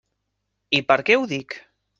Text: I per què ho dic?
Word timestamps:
I 0.79 0.81
per 0.93 0.99
què 1.11 1.21
ho 1.21 1.31
dic? 1.35 1.59